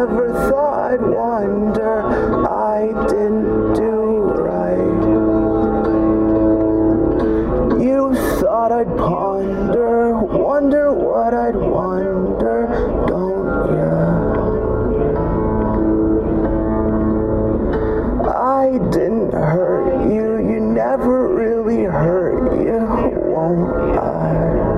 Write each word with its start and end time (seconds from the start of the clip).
never 0.00 0.32
thought 0.48 0.92
I'd 0.92 1.02
wonder 1.02 2.00
I 2.48 2.86
didn't 3.06 3.74
do 3.74 4.32
right. 4.48 5.02
You 7.84 8.14
thought 8.40 8.72
I'd 8.72 8.96
ponder, 8.96 10.16
wonder 10.18 10.90
what 10.94 11.34
I'd 11.34 11.54
wonder, 11.54 12.66
don't 13.08 13.68
you? 13.76 14.00
I 18.30 18.78
didn't 18.90 19.32
hurt 19.34 20.10
you, 20.14 20.38
you 20.50 20.60
never 20.60 21.28
really 21.28 21.82
hurt 21.82 22.56
you, 22.64 22.86
won't 23.34 23.98
I? 23.98 24.70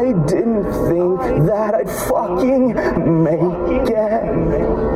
I 0.00 0.12
didn't 0.26 0.64
think 0.88 1.09
that 1.46 1.74
I'd 1.74 1.90
fucking 1.90 2.74
make 3.22 3.88
it. 3.88 4.90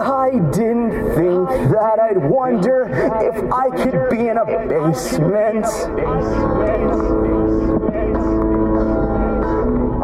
I 0.00 0.30
didn't 0.52 0.92
think 1.14 1.48
that 1.70 1.98
I'd 2.00 2.30
wonder 2.30 2.88
if 2.88 3.52
I 3.52 3.68
could 3.70 4.10
be 4.10 4.28
in 4.28 4.38
a 4.38 4.44
basement. 4.44 5.66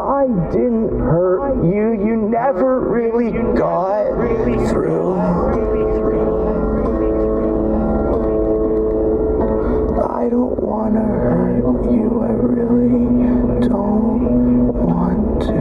I 0.01 0.27
didn't 0.53 0.99
hurt 0.99 1.65
you, 1.65 1.93
you 1.93 2.17
never 2.17 2.81
really 2.81 3.33
got 3.57 4.05
through. 4.69 4.90
I 10.21 10.29
don't 10.29 10.61
wanna 10.63 11.01
hurt 11.01 11.91
you, 11.91 12.21
I 12.21 12.33
really 12.33 13.69
don't 13.69 14.75
want 14.75 15.41
to. 15.45 15.57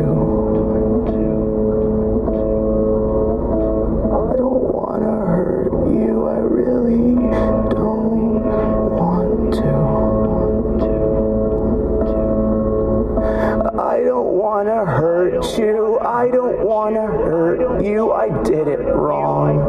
I 4.11 4.35
don't 4.35 4.67
wanna 4.73 5.15
hurt 5.15 5.71
you, 5.87 6.27
I 6.27 6.39
really 6.39 7.15
don't 7.69 8.43
want 8.99 9.53
to. 9.53 9.71
I 13.79 14.03
don't 14.03 14.33
wanna 14.33 14.83
hurt 14.85 15.57
you, 15.57 15.99
I 16.01 16.29
don't 16.29 16.59
wanna 16.65 17.07
hurt 17.07 17.81
you, 17.81 18.11
I 18.11 18.27
did 18.43 18.67
it 18.67 18.79
wrong. 18.93 19.68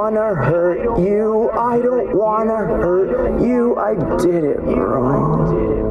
wanna 0.00 0.34
hurt 0.34 0.98
you. 0.98 1.50
I 1.50 1.78
don't 1.78 2.16
wanna 2.16 2.56
hurt 2.56 3.42
you. 3.42 3.76
I 3.76 3.92
did 4.16 4.44
it 4.44 4.60
wrong. 4.60 5.89